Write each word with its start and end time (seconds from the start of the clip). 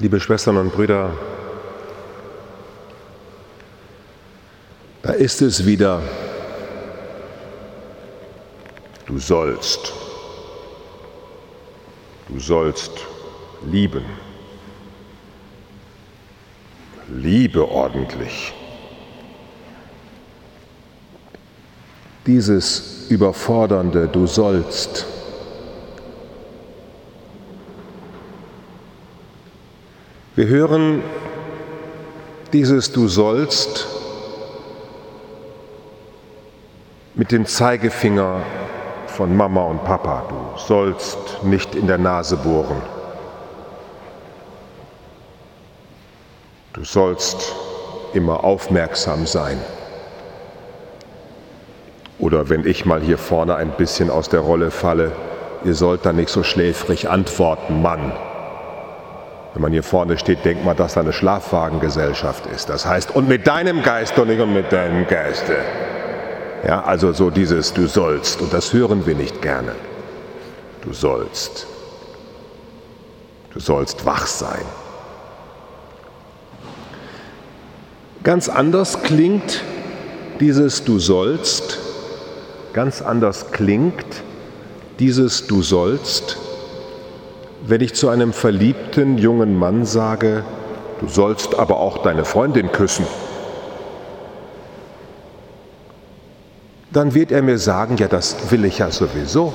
Liebe 0.00 0.20
Schwestern 0.20 0.56
und 0.58 0.72
Brüder, 0.72 1.10
da 5.02 5.10
ist 5.10 5.42
es 5.42 5.66
wieder, 5.66 6.00
du 9.06 9.18
sollst, 9.18 9.92
du 12.28 12.38
sollst 12.38 12.92
lieben. 13.66 14.04
Liebe 17.08 17.68
ordentlich. 17.68 18.52
Dieses 22.24 23.06
überfordernde 23.08 24.06
Du 24.06 24.28
sollst. 24.28 25.17
Wir 30.38 30.46
hören 30.46 31.02
dieses 32.52 32.92
Du 32.92 33.08
sollst 33.08 33.88
mit 37.16 37.32
dem 37.32 37.44
Zeigefinger 37.44 38.42
von 39.08 39.36
Mama 39.36 39.64
und 39.64 39.82
Papa. 39.82 40.26
Du 40.28 40.60
sollst 40.60 41.42
nicht 41.42 41.74
in 41.74 41.88
der 41.88 41.98
Nase 41.98 42.36
bohren. 42.36 42.80
Du 46.72 46.84
sollst 46.84 47.52
immer 48.14 48.44
aufmerksam 48.44 49.26
sein. 49.26 49.58
Oder 52.20 52.48
wenn 52.48 52.64
ich 52.64 52.86
mal 52.86 53.00
hier 53.00 53.18
vorne 53.18 53.56
ein 53.56 53.72
bisschen 53.72 54.08
aus 54.08 54.28
der 54.28 54.38
Rolle 54.38 54.70
falle, 54.70 55.10
ihr 55.64 55.74
sollt 55.74 56.06
da 56.06 56.12
nicht 56.12 56.28
so 56.28 56.44
schläfrig 56.44 57.10
antworten, 57.10 57.82
Mann. 57.82 58.12
Wenn 59.58 59.62
man 59.62 59.72
hier 59.72 59.82
vorne 59.82 60.16
steht, 60.16 60.44
denkt 60.44 60.64
man, 60.64 60.76
dass 60.76 60.94
da 60.94 61.00
eine 61.00 61.12
Schlafwagengesellschaft 61.12 62.46
ist. 62.46 62.68
Das 62.68 62.86
heißt, 62.86 63.16
und 63.16 63.26
mit 63.26 63.48
deinem 63.48 63.82
Geist 63.82 64.16
und 64.16 64.28
nicht 64.28 64.40
und 64.40 64.54
mit 64.54 64.70
deinem 64.70 65.04
Geiste. 65.08 65.56
Ja, 66.64 66.84
also 66.84 67.12
so 67.12 67.28
dieses 67.28 67.72
Du 67.72 67.88
sollst, 67.88 68.40
und 68.40 68.52
das 68.52 68.72
hören 68.72 69.04
wir 69.04 69.16
nicht 69.16 69.42
gerne. 69.42 69.72
Du 70.82 70.92
sollst. 70.92 71.66
Du 73.52 73.58
sollst 73.58 74.06
wach 74.06 74.28
sein. 74.28 74.62
Ganz 78.22 78.48
anders 78.48 79.02
klingt 79.02 79.64
dieses 80.38 80.84
Du 80.84 81.00
sollst, 81.00 81.80
ganz 82.74 83.02
anders 83.02 83.50
klingt 83.50 84.22
dieses 85.00 85.48
Du 85.48 85.64
sollst, 85.64 86.36
wenn 87.68 87.82
ich 87.82 87.94
zu 87.94 88.08
einem 88.08 88.32
verliebten 88.32 89.18
jungen 89.18 89.58
Mann 89.58 89.84
sage, 89.84 90.42
du 91.00 91.06
sollst 91.06 91.58
aber 91.58 91.78
auch 91.78 91.98
deine 91.98 92.24
Freundin 92.24 92.72
küssen. 92.72 93.06
Dann 96.90 97.12
wird 97.12 97.30
er 97.30 97.42
mir 97.42 97.58
sagen, 97.58 97.98
ja, 97.98 98.08
das 98.08 98.50
will 98.50 98.64
ich 98.64 98.78
ja 98.78 98.90
sowieso. 98.90 99.52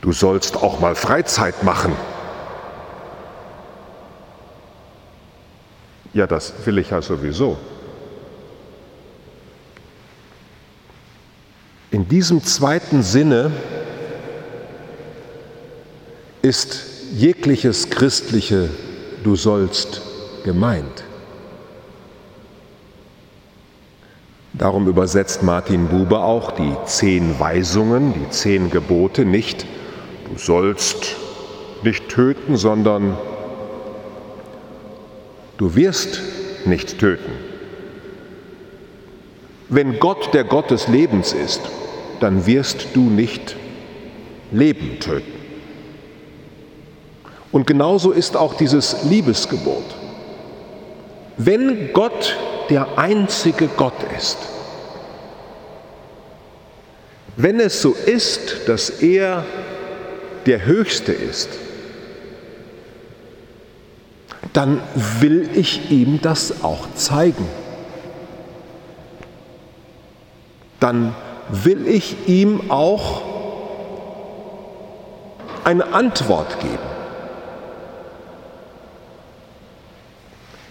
Du 0.00 0.12
sollst 0.12 0.56
auch 0.56 0.80
mal 0.80 0.94
Freizeit 0.94 1.62
machen. 1.62 1.94
Ja, 6.14 6.26
das 6.26 6.54
will 6.64 6.78
ich 6.78 6.90
ja 6.90 7.02
sowieso. 7.02 7.58
In 12.04 12.10
diesem 12.10 12.44
zweiten 12.44 13.02
Sinne 13.02 13.50
ist 16.42 16.84
jegliches 17.14 17.88
christliche 17.88 18.68
Du 19.22 19.36
sollst 19.36 20.02
gemeint. 20.44 21.02
Darum 24.52 24.86
übersetzt 24.86 25.42
Martin 25.42 25.88
Buber 25.88 26.24
auch 26.24 26.50
die 26.50 26.74
zehn 26.84 27.40
Weisungen, 27.40 28.12
die 28.12 28.28
zehn 28.28 28.68
Gebote 28.68 29.24
nicht 29.24 29.64
Du 30.30 30.38
sollst 30.38 31.16
nicht 31.84 32.10
töten, 32.10 32.58
sondern 32.58 33.16
du 35.56 35.74
wirst 35.74 36.20
nicht 36.66 36.98
töten. 36.98 37.32
Wenn 39.70 39.98
Gott 39.98 40.34
der 40.34 40.44
Gott 40.44 40.70
des 40.70 40.86
Lebens 40.86 41.32
ist, 41.32 41.62
dann 42.24 42.46
wirst 42.46 42.86
du 42.94 43.00
nicht 43.10 43.54
Leben 44.50 44.98
töten. 44.98 45.30
Und 47.52 47.66
genauso 47.66 48.12
ist 48.12 48.34
auch 48.34 48.54
dieses 48.54 49.04
Liebesgebot. 49.04 49.84
Wenn 51.36 51.92
Gott 51.92 52.38
der 52.70 52.96
einzige 52.96 53.68
Gott 53.68 53.92
ist, 54.16 54.38
wenn 57.36 57.60
es 57.60 57.82
so 57.82 57.92
ist, 57.92 58.68
dass 58.68 58.88
er 58.88 59.44
der 60.46 60.64
Höchste 60.64 61.12
ist, 61.12 61.50
dann 64.54 64.80
will 65.20 65.50
ich 65.54 65.90
ihm 65.90 66.22
das 66.22 66.64
auch 66.64 66.86
zeigen. 66.94 67.46
Dann 70.80 71.14
will 71.48 71.86
ich 71.86 72.28
ihm 72.28 72.70
auch 72.70 73.22
eine 75.64 75.92
Antwort 75.92 76.60
geben. 76.60 76.78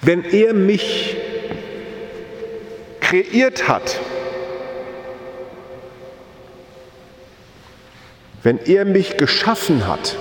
Wenn 0.01 0.23
er 0.23 0.53
mich 0.53 1.17
kreiert 2.99 3.67
hat, 3.67 3.99
wenn 8.43 8.59
er 8.59 8.85
mich 8.85 9.17
geschaffen 9.17 9.87
hat, 9.87 10.17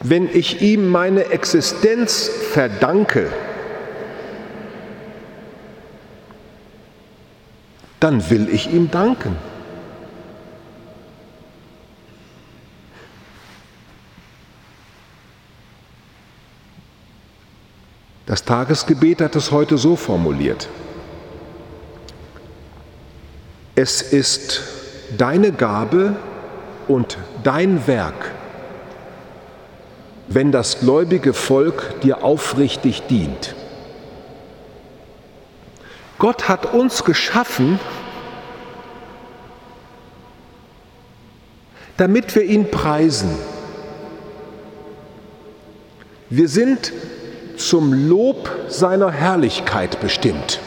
wenn 0.00 0.28
ich 0.32 0.60
ihm 0.60 0.88
meine 0.88 1.26
Existenz 1.26 2.28
verdanke, 2.28 3.32
dann 8.02 8.30
will 8.30 8.48
ich 8.48 8.72
ihm 8.72 8.90
danken. 8.90 9.36
Das 18.26 18.44
Tagesgebet 18.44 19.20
hat 19.20 19.36
es 19.36 19.52
heute 19.52 19.78
so 19.78 19.94
formuliert. 19.94 20.68
Es 23.76 24.02
ist 24.02 24.62
deine 25.16 25.52
Gabe 25.52 26.16
und 26.88 27.18
dein 27.44 27.86
Werk, 27.86 28.32
wenn 30.26 30.50
das 30.50 30.80
gläubige 30.80 31.34
Volk 31.34 32.00
dir 32.00 32.24
aufrichtig 32.24 33.02
dient. 33.02 33.54
Gott 36.22 36.48
hat 36.48 36.72
uns 36.72 37.02
geschaffen, 37.02 37.80
damit 41.96 42.36
wir 42.36 42.44
ihn 42.44 42.70
preisen. 42.70 43.28
Wir 46.30 46.46
sind 46.46 46.92
zum 47.56 48.08
Lob 48.08 48.48
seiner 48.68 49.10
Herrlichkeit 49.10 50.00
bestimmt. 50.00 50.60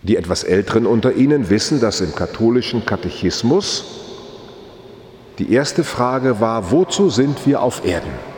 Die 0.00 0.16
etwas 0.16 0.44
Älteren 0.44 0.86
unter 0.86 1.12
Ihnen 1.12 1.50
wissen, 1.50 1.78
dass 1.78 2.00
im 2.00 2.14
katholischen 2.14 2.86
Katechismus 2.86 3.84
die 5.38 5.52
erste 5.52 5.84
Frage 5.84 6.40
war, 6.40 6.70
wozu 6.70 7.10
sind 7.10 7.46
wir 7.46 7.60
auf 7.60 7.84
Erden? 7.84 8.29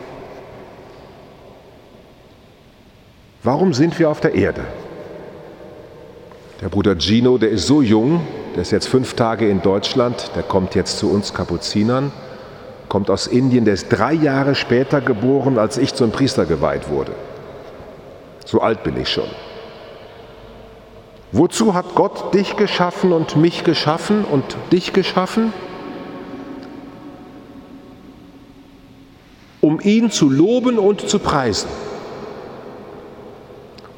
Warum 3.44 3.74
sind 3.74 3.98
wir 3.98 4.08
auf 4.08 4.20
der 4.20 4.34
Erde? 4.34 4.64
Der 6.60 6.68
Bruder 6.68 6.94
Gino, 6.96 7.38
der 7.38 7.50
ist 7.50 7.66
so 7.66 7.82
jung, 7.82 8.20
der 8.54 8.62
ist 8.62 8.70
jetzt 8.70 8.86
fünf 8.86 9.14
Tage 9.14 9.48
in 9.48 9.62
Deutschland, 9.62 10.30
der 10.36 10.44
kommt 10.44 10.76
jetzt 10.76 10.98
zu 10.98 11.10
uns 11.10 11.34
Kapuzinern, 11.34 12.12
kommt 12.88 13.10
aus 13.10 13.26
Indien, 13.26 13.64
der 13.64 13.74
ist 13.74 13.88
drei 13.88 14.12
Jahre 14.12 14.54
später 14.54 15.00
geboren, 15.00 15.58
als 15.58 15.76
ich 15.76 15.94
zum 15.94 16.12
Priester 16.12 16.44
geweiht 16.44 16.88
wurde. 16.88 17.12
So 18.44 18.60
alt 18.60 18.84
bin 18.84 18.96
ich 18.96 19.08
schon. 19.08 19.28
Wozu 21.32 21.74
hat 21.74 21.96
Gott 21.96 22.32
dich 22.34 22.56
geschaffen 22.56 23.12
und 23.12 23.34
mich 23.34 23.64
geschaffen 23.64 24.24
und 24.24 24.44
dich 24.70 24.92
geschaffen? 24.92 25.52
Um 29.60 29.80
ihn 29.80 30.12
zu 30.12 30.30
loben 30.30 30.78
und 30.78 31.08
zu 31.08 31.18
preisen. 31.18 31.68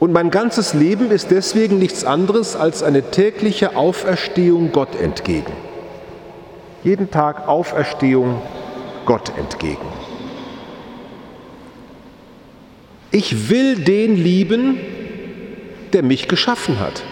Und 0.04 0.12
mein 0.12 0.30
ganzes 0.30 0.74
Leben 0.74 1.10
ist 1.10 1.30
deswegen 1.30 1.78
nichts 1.78 2.04
anderes 2.04 2.56
als 2.56 2.82
eine 2.82 3.10
tägliche 3.10 3.74
Auferstehung 3.74 4.70
Gott 4.70 5.00
entgegen. 5.00 5.54
Jeden 6.82 7.10
Tag 7.10 7.48
Auferstehung 7.48 8.42
Gott 9.06 9.32
entgegen. 9.38 9.86
Ich 13.12 13.48
will 13.48 13.76
den 13.76 14.16
lieben, 14.16 14.78
der 15.94 16.02
mich 16.02 16.28
geschaffen 16.28 16.80
hat. 16.80 17.02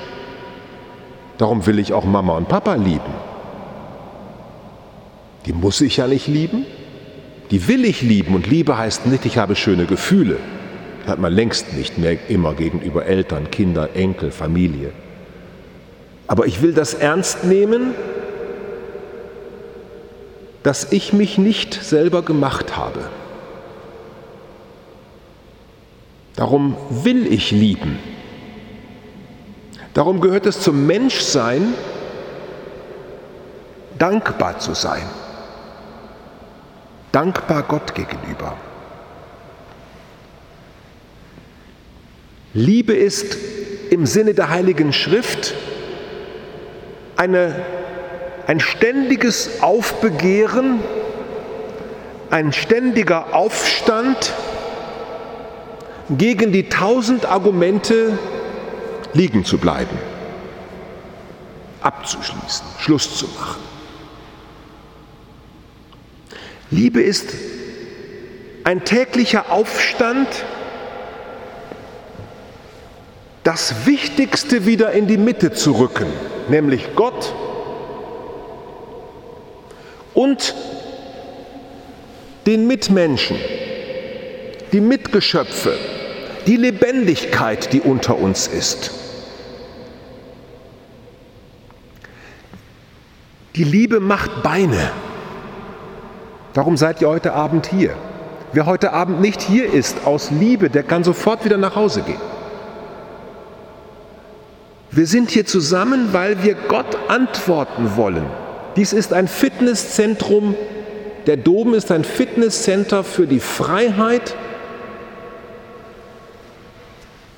Darum 1.38 1.64
will 1.64 1.78
ich 1.78 1.94
auch 1.94 2.04
Mama 2.04 2.36
und 2.36 2.48
Papa 2.50 2.74
lieben. 2.74 3.14
Die 5.46 5.54
muss 5.54 5.80
ich 5.80 5.96
ja 5.96 6.06
nicht 6.06 6.26
lieben, 6.26 6.66
die 7.50 7.68
will 7.68 7.86
ich 7.86 8.02
lieben. 8.02 8.34
Und 8.34 8.48
Liebe 8.48 8.76
heißt 8.76 9.06
nicht, 9.06 9.24
ich 9.24 9.38
habe 9.38 9.56
schöne 9.56 9.86
Gefühle. 9.86 10.36
Hat 11.06 11.18
man 11.18 11.32
längst 11.32 11.72
nicht 11.74 11.98
mehr 11.98 12.16
immer 12.30 12.54
gegenüber 12.54 13.06
Eltern, 13.06 13.50
Kindern, 13.50 13.88
Enkel, 13.94 14.30
Familie. 14.30 14.92
Aber 16.26 16.46
ich 16.46 16.62
will 16.62 16.72
das 16.72 16.94
ernst 16.94 17.44
nehmen, 17.44 17.94
dass 20.62 20.92
ich 20.92 21.12
mich 21.12 21.38
nicht 21.38 21.74
selber 21.74 22.22
gemacht 22.22 22.76
habe. 22.76 23.00
Darum 26.36 26.76
will 26.88 27.30
ich 27.32 27.50
lieben. 27.50 27.98
Darum 29.94 30.20
gehört 30.20 30.46
es 30.46 30.60
zum 30.60 30.86
Menschsein, 30.86 31.74
dankbar 33.98 34.58
zu 34.58 34.74
sein. 34.74 35.02
Dankbar 37.10 37.62
Gott 37.64 37.94
gegenüber. 37.94 38.56
Liebe 42.54 42.92
ist 42.92 43.36
im 43.90 44.04
Sinne 44.06 44.34
der 44.34 44.50
Heiligen 44.50 44.92
Schrift 44.92 45.54
eine, 47.16 47.64
ein 48.46 48.60
ständiges 48.60 49.62
Aufbegehren, 49.62 50.80
ein 52.30 52.52
ständiger 52.52 53.34
Aufstand 53.34 54.32
gegen 56.10 56.52
die 56.52 56.68
tausend 56.68 57.26
Argumente 57.26 58.18
liegen 59.14 59.44
zu 59.44 59.58
bleiben, 59.58 59.98
abzuschließen, 61.80 62.66
Schluss 62.78 63.16
zu 63.16 63.26
machen. 63.28 63.60
Liebe 66.70 67.00
ist 67.02 67.34
ein 68.64 68.84
täglicher 68.84 69.50
Aufstand, 69.50 70.28
das 73.44 73.86
Wichtigste 73.86 74.66
wieder 74.66 74.92
in 74.92 75.06
die 75.06 75.16
Mitte 75.16 75.52
zu 75.52 75.72
rücken, 75.72 76.06
nämlich 76.48 76.94
Gott 76.94 77.34
und 80.14 80.54
den 82.46 82.66
Mitmenschen, 82.66 83.36
die 84.72 84.80
Mitgeschöpfe, 84.80 85.76
die 86.46 86.56
Lebendigkeit, 86.56 87.72
die 87.72 87.80
unter 87.80 88.18
uns 88.18 88.46
ist. 88.46 88.92
Die 93.56 93.64
Liebe 93.64 94.00
macht 94.00 94.42
Beine. 94.42 94.90
Darum 96.54 96.76
seid 96.76 97.02
ihr 97.02 97.08
heute 97.08 97.34
Abend 97.34 97.66
hier. 97.66 97.94
Wer 98.52 98.66
heute 98.66 98.92
Abend 98.92 99.20
nicht 99.20 99.42
hier 99.42 99.72
ist 99.72 100.06
aus 100.06 100.30
Liebe, 100.30 100.70
der 100.70 100.82
kann 100.82 101.04
sofort 101.04 101.44
wieder 101.44 101.58
nach 101.58 101.76
Hause 101.76 102.02
gehen. 102.02 102.31
Wir 104.92 105.06
sind 105.06 105.30
hier 105.30 105.46
zusammen, 105.46 106.12
weil 106.12 106.42
wir 106.44 106.54
Gott 106.54 106.98
antworten 107.08 107.96
wollen. 107.96 108.26
Dies 108.76 108.92
ist 108.92 109.12
ein 109.12 109.26
Fitnesszentrum. 109.26 110.54
Der 111.26 111.38
Dom 111.38 111.72
ist 111.72 111.90
ein 111.90 112.04
Fitnesscenter 112.04 113.02
für 113.04 113.26
die 113.26 113.40
Freiheit, 113.40 114.34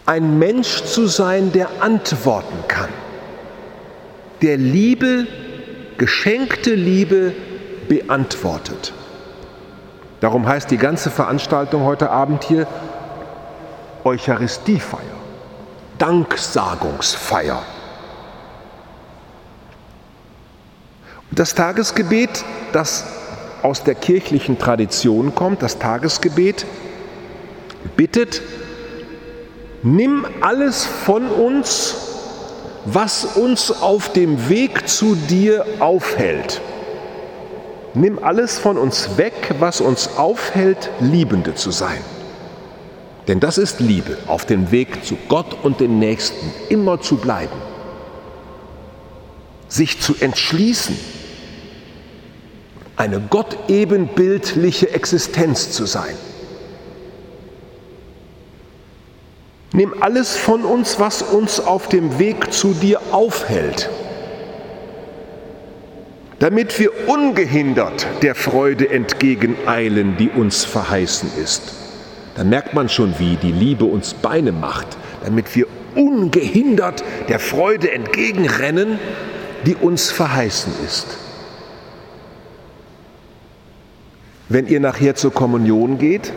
ein 0.07 0.39
Mensch 0.39 0.83
zu 0.85 1.07
sein, 1.07 1.53
der 1.53 1.69
antworten 1.81 2.57
kann, 2.67 2.89
der 4.43 4.57
Liebe 4.57 5.27
geschenkte 5.99 6.75
Liebe 6.75 7.35
beantwortet. 7.89 8.93
Darum 10.21 10.47
heißt 10.47 10.71
die 10.71 10.79
ganze 10.79 11.11
Veranstaltung 11.11 11.85
heute 11.85 12.11
Abend 12.11 12.45
hier 12.45 12.67
Eucharistiefeier, 14.05 15.14
Danksagungsfeier. 15.99 17.63
Das 21.31 21.55
Tagesgebet, 21.55 22.45
das 22.73 23.05
aus 23.63 23.83
der 23.83 23.95
kirchlichen 23.95 24.59
Tradition 24.59 25.35
kommt, 25.35 25.63
das 25.63 25.79
Tagesgebet, 25.79 26.67
bittet, 27.97 28.43
nimm 29.83 30.27
alles 30.41 30.85
von 30.85 31.27
uns, 31.29 31.97
was 32.85 33.25
uns 33.25 33.71
auf 33.71 34.13
dem 34.13 34.49
Weg 34.49 34.89
zu 34.89 35.15
dir 35.15 35.65
aufhält. 35.81 36.61
Nimm 37.95 38.23
alles 38.23 38.59
von 38.59 38.77
uns 38.77 39.17
weg, 39.17 39.55
was 39.61 39.81
uns 39.81 40.17
aufhält, 40.17 40.91
Liebende 41.01 41.55
zu 41.55 41.71
sein. 41.71 42.03
Denn 43.29 43.41
das 43.41 43.59
ist 43.59 43.81
Liebe, 43.81 44.19
auf 44.27 44.45
dem 44.45 44.71
Weg 44.71 45.05
zu 45.05 45.17
Gott 45.29 45.57
und 45.63 45.81
den 45.81 45.99
Nächsten 45.99 46.53
immer 46.69 47.01
zu 47.01 47.17
bleiben. 47.17 47.57
Sich 49.69 50.01
zu 50.01 50.15
entschließen, 50.21 50.97
eine 52.97 53.21
gottebenbildliche 53.21 54.91
Existenz 54.91 55.73
zu 55.73 55.87
sein. 55.87 56.15
Nimm 59.73 59.95
alles 60.01 60.37
von 60.37 60.65
uns, 60.65 61.01
was 61.01 61.23
uns 61.23 61.59
auf 61.59 61.89
dem 61.89 62.21
Weg 62.21 62.53
zu 62.53 62.75
dir 62.75 63.01
aufhält, 63.11 63.91
damit 66.39 66.79
wir 66.79 67.09
ungehindert 67.09 68.07
der 68.23 68.37
Freude 68.37 68.89
entgegeneilen, 68.91 70.17
die 70.17 70.29
uns 70.29 70.65
verheißen 70.65 71.31
ist. 71.43 71.84
Da 72.35 72.45
merkt 72.45 72.75
man 72.75 72.89
schon, 72.89 73.15
wie 73.19 73.37
die 73.37 73.53
Liebe 73.53 73.85
uns 73.85 74.15
Beine 74.15 74.53
macht, 74.53 74.97
damit 75.23 75.55
wir 75.55 75.67
ungehindert 75.95 77.05
der 77.29 77.39
Freude 77.39 77.93
entgegenrennen, 77.93 78.99
die 79.67 79.77
uns 79.77 80.11
verheißen 80.11 80.73
ist. 80.85 81.07
Wenn 84.49 84.67
ihr 84.67 84.81
nachher 84.81 85.15
zur 85.15 85.33
Kommunion 85.33 85.99
geht, 85.99 86.33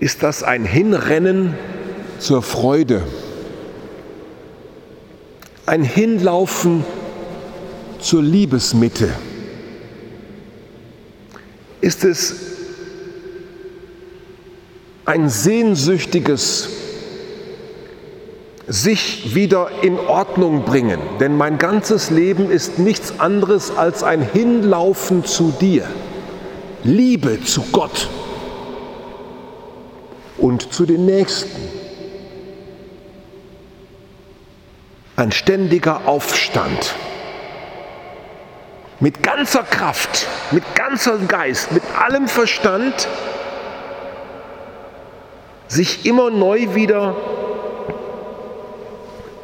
ist 0.00 0.22
das 0.22 0.42
ein 0.42 0.64
Hinrennen 0.64 1.54
zur 2.18 2.42
Freude, 2.42 3.02
ein 5.66 5.82
Hinlaufen 5.82 6.84
zur 8.00 8.22
Liebesmitte. 8.22 9.10
Ist 11.80 12.04
es 12.04 12.52
ein 15.04 15.28
sehnsüchtiges 15.28 16.68
sich 18.68 19.34
wieder 19.34 19.70
in 19.82 19.98
Ordnung 19.98 20.64
bringen, 20.64 21.00
denn 21.20 21.36
mein 21.36 21.58
ganzes 21.58 22.10
Leben 22.10 22.50
ist 22.50 22.78
nichts 22.78 23.18
anderes 23.18 23.76
als 23.76 24.02
ein 24.02 24.22
Hinlaufen 24.22 25.24
zu 25.24 25.52
dir, 25.60 25.84
Liebe 26.84 27.42
zu 27.42 27.62
Gott 27.72 28.08
und 30.38 30.72
zu 30.72 30.86
den 30.86 31.04
Nächsten. 31.04 31.60
Ein 35.16 35.32
ständiger 35.32 36.06
Aufstand. 36.06 36.94
Mit 39.00 39.22
ganzer 39.22 39.64
Kraft, 39.64 40.28
mit 40.52 40.62
ganzem 40.76 41.26
Geist, 41.26 41.72
mit 41.72 41.82
allem 42.00 42.28
Verstand, 42.28 43.08
sich 45.72 46.06
immer 46.06 46.30
neu 46.30 46.74
wieder 46.74 47.16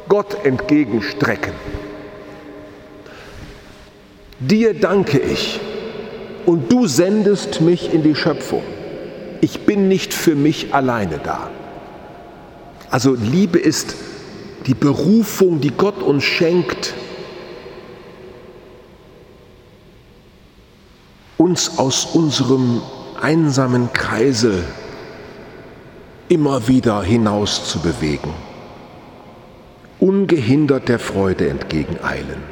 Gott 0.07 0.45
entgegenstrecken. 0.45 1.53
Dir 4.39 4.73
danke 4.73 5.19
ich 5.19 5.59
und 6.45 6.71
du 6.71 6.87
sendest 6.87 7.61
mich 7.61 7.93
in 7.93 8.03
die 8.03 8.15
Schöpfung 8.15 8.63
ich 9.41 9.65
bin 9.65 9.87
nicht 9.87 10.13
für 10.13 10.35
mich 10.35 10.73
alleine 10.73 11.19
da. 11.19 11.49
Also 12.89 13.13
Liebe 13.13 13.59
ist 13.59 13.95
die 14.65 14.73
Berufung, 14.73 15.61
die 15.61 15.71
Gott 15.71 16.01
uns 16.01 16.23
schenkt, 16.23 16.93
uns 21.37 21.77
aus 21.77 22.05
unserem 22.05 22.81
einsamen 23.21 23.93
Kreisel 23.93 24.63
immer 26.29 26.67
wieder 26.67 27.01
hinaus 27.01 27.65
zu 27.65 27.79
bewegen, 27.79 28.33
ungehindert 29.99 30.87
der 30.87 30.99
Freude 30.99 31.49
entgegeneilen. 31.49 32.43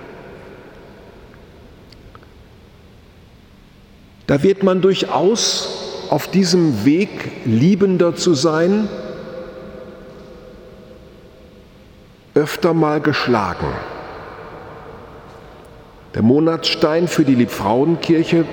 Da 4.25 4.43
wird 4.43 4.63
man 4.63 4.81
durchaus 4.81 6.07
auf 6.09 6.27
diesem 6.27 6.83
Weg 6.83 7.31
liebender 7.45 8.15
zu 8.15 8.33
sein, 8.33 8.89
öfter 12.33 12.73
mal 12.73 12.99
geschlagen. 12.99 13.67
Der 16.13 16.23
Monatsstein 16.23 17.07
für 17.07 17.23
die 17.23 17.35
Liebfrauenkirche 17.35 18.45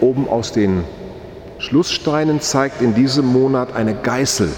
oben 0.00 0.28
aus 0.28 0.52
den 0.52 0.84
Schlusssteinen 1.64 2.42
zeigt 2.42 2.82
in 2.82 2.94
diesem 2.94 3.24
Monat 3.24 3.74
eine 3.74 3.94
Geißel. 3.94 4.50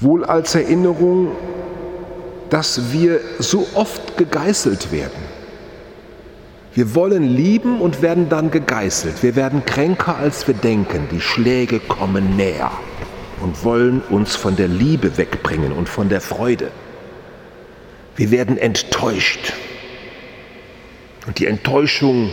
Wohl 0.00 0.24
als 0.24 0.54
Erinnerung, 0.54 1.32
dass 2.48 2.92
wir 2.92 3.20
so 3.38 3.66
oft 3.74 4.16
gegeißelt 4.16 4.90
werden. 4.90 5.34
Wir 6.72 6.94
wollen 6.94 7.22
lieben 7.22 7.80
und 7.80 8.00
werden 8.00 8.28
dann 8.30 8.50
gegeißelt. 8.50 9.22
Wir 9.22 9.36
werden 9.36 9.64
kränker, 9.66 10.16
als 10.16 10.46
wir 10.46 10.54
denken. 10.54 11.08
Die 11.10 11.20
Schläge 11.20 11.78
kommen 11.78 12.36
näher 12.36 12.72
und 13.42 13.64
wollen 13.64 14.00
uns 14.08 14.34
von 14.34 14.56
der 14.56 14.68
Liebe 14.68 15.18
wegbringen 15.18 15.72
und 15.72 15.90
von 15.90 16.08
der 16.08 16.22
Freude. 16.22 16.70
Wir 18.16 18.30
werden 18.30 18.56
enttäuscht. 18.56 19.52
Und 21.26 21.38
die 21.38 21.46
Enttäuschung, 21.46 22.30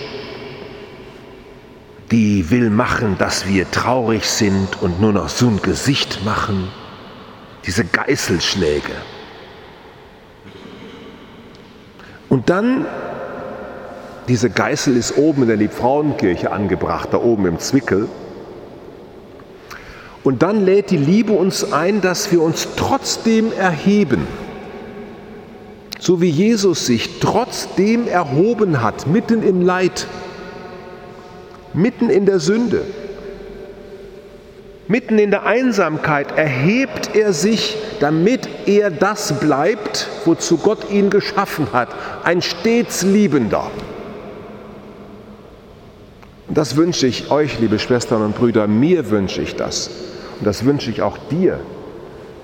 die 2.11 2.49
will 2.49 2.69
machen, 2.69 3.17
dass 3.17 3.47
wir 3.47 3.69
traurig 3.71 4.25
sind 4.25 4.81
und 4.81 4.99
nur 4.99 5.13
noch 5.13 5.29
so 5.29 5.47
ein 5.47 5.61
Gesicht 5.61 6.25
machen. 6.25 6.67
Diese 7.65 7.85
Geißelschläge. 7.85 8.91
Und 12.27 12.49
dann 12.49 12.85
diese 14.27 14.49
Geißel 14.49 14.95
ist 14.95 15.17
oben 15.17 15.43
in 15.43 15.47
der 15.47 15.57
Liebfrauenkirche 15.57 16.51
angebracht, 16.51 17.09
da 17.11 17.17
oben 17.17 17.45
im 17.47 17.59
Zwickel. 17.59 18.07
Und 20.23 20.43
dann 20.43 20.63
lädt 20.63 20.91
die 20.91 20.97
Liebe 20.97 21.33
uns 21.33 21.73
ein, 21.73 22.01
dass 22.01 22.31
wir 22.31 22.41
uns 22.41 22.69
trotzdem 22.75 23.51
erheben. 23.51 24.27
So 26.01 26.19
wie 26.19 26.31
Jesus 26.31 26.87
sich 26.87 27.19
trotzdem 27.19 28.07
erhoben 28.07 28.81
hat, 28.81 29.05
mitten 29.05 29.43
im 29.43 29.61
Leid, 29.61 30.07
mitten 31.75 32.09
in 32.09 32.25
der 32.25 32.39
Sünde, 32.39 32.83
mitten 34.87 35.19
in 35.19 35.29
der 35.29 35.45
Einsamkeit 35.45 36.35
erhebt 36.35 37.15
er 37.15 37.33
sich, 37.33 37.77
damit 37.99 38.49
er 38.65 38.89
das 38.89 39.39
bleibt, 39.39 40.07
wozu 40.25 40.57
Gott 40.57 40.89
ihn 40.89 41.11
geschaffen 41.11 41.67
hat, 41.71 41.89
ein 42.23 42.41
stets 42.41 43.03
Liebender. 43.03 43.69
Und 46.47 46.57
das 46.57 46.77
wünsche 46.77 47.05
ich 47.05 47.29
euch, 47.29 47.59
liebe 47.59 47.77
Schwestern 47.77 48.23
und 48.23 48.35
Brüder, 48.35 48.65
mir 48.65 49.11
wünsche 49.11 49.43
ich 49.43 49.55
das. 49.55 49.91
Und 50.39 50.47
das 50.47 50.65
wünsche 50.65 50.89
ich 50.89 51.03
auch 51.03 51.19
dir. 51.29 51.59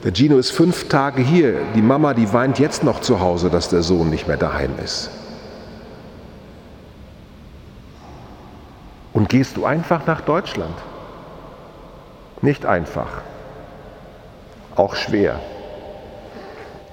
Der 0.04 0.14
Gino 0.14 0.38
ist 0.38 0.52
fünf 0.52 0.90
Tage 0.90 1.22
hier. 1.22 1.56
Die 1.76 1.82
Mama, 1.82 2.14
die 2.14 2.32
weint 2.32 2.60
jetzt 2.60 2.84
noch 2.84 3.02
zu 3.02 3.20
Hause, 3.20 3.50
dass 3.50 3.70
der 3.70 3.82
Sohn 3.82 4.10
nicht 4.10 4.28
mehr 4.28 4.38
daheim 4.38 4.72
ist. 4.84 5.10
Und 9.14 9.30
gehst 9.30 9.58
du 9.58 9.66
einfach 9.66 10.06
nach 10.06 10.22
Deutschland? 10.22 10.76
Nicht 12.42 12.68
einfach. 12.68 13.22
Auch 14.76 14.96
schwer. 14.96 15.40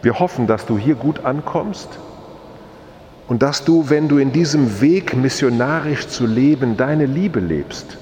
Wir 0.01 0.19
hoffen, 0.19 0.47
dass 0.47 0.65
du 0.65 0.79
hier 0.79 0.95
gut 0.95 1.27
ankommst 1.27 1.89
und 3.29 3.43
dass 3.43 3.65
du, 3.65 3.91
wenn 3.91 4.09
du 4.09 4.17
in 4.17 4.33
diesem 4.33 4.81
Weg 4.81 5.15
missionarisch 5.15 6.09
zu 6.09 6.27
leben, 6.27 6.79
deine 6.79 7.05
Liebe 7.05 7.41
lebst. 7.41 7.99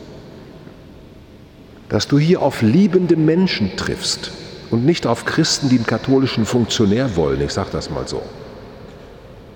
Dass 1.89 2.07
du 2.07 2.19
hier 2.19 2.43
auf 2.43 2.63
liebende 2.63 3.17
Menschen 3.17 3.77
triffst 3.77 4.31
und 4.73 4.87
nicht 4.87 5.07
auf 5.07 5.27
Christen, 5.27 5.69
die 5.69 5.77
einen 5.77 5.87
katholischen 5.87 6.47
Funktionär 6.47 7.15
wollen. 7.15 7.41
Ich 7.43 7.53
sage 7.53 7.69
das 7.73 7.91
mal 7.91 8.09
so. 8.09 8.23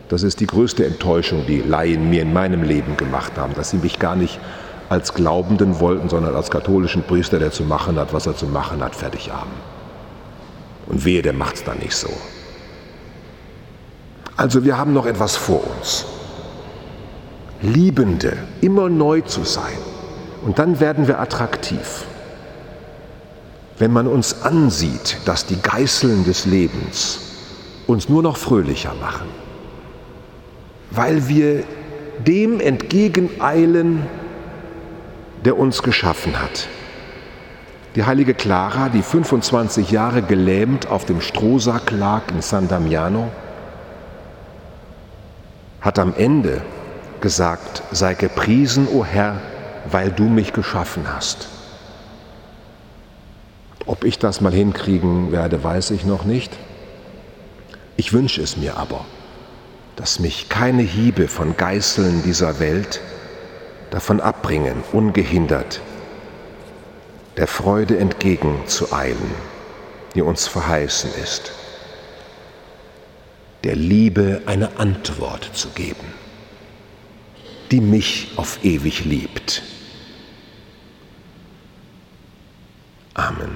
Das 0.08 0.23
ist 0.23 0.40
die 0.40 0.46
größte 0.46 0.85
Enttäuschung, 0.87 1.46
die 1.49 1.62
Laien 1.62 2.11
mir 2.11 2.23
in 2.23 2.32
meinem 2.32 2.62
Leben 2.62 2.96
gemacht 2.96 3.32
haben, 3.37 3.54
dass 3.54 3.70
sie 3.70 3.78
mich 3.78 3.99
gar 3.99 4.14
nicht 4.14 4.38
als 4.88 5.14
Glaubenden 5.14 5.80
wollten, 5.80 6.08
sondern 6.08 6.37
als 6.37 6.50
katholischen 6.50 7.02
Priester, 7.02 7.38
der 7.38 7.50
zu 7.50 7.64
machen 7.64 7.99
hat, 7.99 8.12
was 8.12 8.26
er 8.26 8.37
zu 8.37 8.46
machen 8.46 8.85
hat, 8.85 8.94
fertig 8.94 9.32
haben. 9.32 9.50
Und 10.87 11.04
wehe, 11.04 11.23
der 11.23 11.32
macht 11.32 11.56
es 11.56 11.64
dann 11.64 11.78
nicht 11.78 11.96
so. 11.96 12.11
Also 14.37 14.64
wir 14.64 14.76
haben 14.76 14.92
noch 14.92 15.06
etwas 15.06 15.35
vor 15.35 15.62
uns. 15.78 16.04
Liebende, 17.62 18.37
immer 18.61 18.90
neu 18.90 19.23
zu 19.23 19.44
sein. 19.44 19.78
Und 20.44 20.58
dann 20.58 20.78
werden 20.78 21.08
wir 21.08 21.18
attraktiv. 21.18 22.04
Wenn 23.78 23.92
man 23.92 24.06
uns 24.06 24.42
ansieht, 24.42 25.18
dass 25.26 25.47
die 25.47 25.61
Geißeln 25.61 26.25
des 26.25 26.47
Lebens 26.47 27.21
uns 27.87 28.09
nur 28.09 28.23
noch 28.23 28.37
fröhlicher 28.37 28.95
machen, 28.95 29.28
weil 30.90 31.28
wir 31.28 31.64
dem 32.26 32.61
entgegeneilen, 32.61 34.06
der 35.45 35.59
uns 35.59 35.83
geschaffen 35.83 36.40
hat. 36.40 36.68
Die 37.95 38.04
heilige 38.04 38.35
Clara, 38.35 38.88
die 38.88 39.02
25 39.02 39.90
Jahre 39.90 40.23
gelähmt 40.23 40.88
auf 40.88 41.04
dem 41.04 41.21
Strohsack 41.21 41.90
lag 41.90 42.23
in 42.30 42.42
San 42.42 42.68
Damiano, 42.68 43.30
hat 45.80 45.99
am 45.99 46.14
Ende 46.16 46.62
gesagt, 47.21 47.83
sei 47.92 48.14
gepriesen, 48.14 48.88
o 48.88 48.99
oh 48.99 49.04
Herr, 49.04 49.40
weil 49.90 50.11
du 50.11 50.25
mich 50.25 50.52
geschaffen 50.52 51.04
hast. 51.14 51.49
Ob 53.87 54.05
ich 54.05 54.19
das 54.19 54.40
mal 54.40 54.52
hinkriegen 54.52 55.33
werde, 55.33 55.62
weiß 55.62 55.93
ich 55.93 56.05
noch 56.05 56.25
nicht. 56.25 56.52
Ich 57.97 58.12
wünsche 58.12 58.43
es 58.43 58.57
mir 58.57 58.76
aber, 58.76 59.05
dass 59.95 60.19
mich 60.19 60.49
keine 60.49 60.83
Hiebe 60.83 61.28
von 61.28 61.57
Geißeln 61.57 62.23
dieser 62.23 62.61
Welt 62.61 63.00
davon 63.90 64.21
abbringen, 64.21 64.83
ungehindert 64.93 65.81
der 67.37 67.47
Freude 67.47 67.99
entgegenzueilen, 67.99 69.35
die 70.14 70.23
uns 70.23 70.49
verheißen 70.49 71.11
ist, 71.23 71.52
der 73.64 73.76
Liebe 73.76 74.43
eine 74.47 74.78
Antwort 74.78 75.50
zu 75.52 75.69
geben, 75.71 76.14
die 77.71 77.81
mich 77.81 78.33
auf 78.37 78.64
ewig 78.64 79.05
liebt. 79.05 79.62
Amen. 83.14 83.56